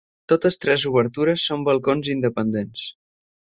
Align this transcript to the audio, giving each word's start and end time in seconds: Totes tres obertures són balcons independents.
Totes 0.31 0.55
tres 0.63 0.85
obertures 0.91 1.43
són 1.51 1.67
balcons 1.69 2.11
independents. 2.15 2.89